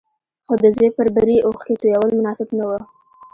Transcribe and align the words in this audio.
خو 0.45 0.53
د 0.63 0.65
زوی 0.75 0.89
پر 0.97 1.07
بري 1.15 1.37
اوښکې 1.45 1.73
تويول 1.81 2.09
مناسب 2.19 2.47
نه 2.57 2.65
وو. 2.69 2.79